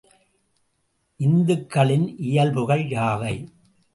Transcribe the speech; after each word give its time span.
இத்துகள்களின் 1.19 2.07
இயல்புகள் 2.21 2.83
யாவை? 2.87 3.35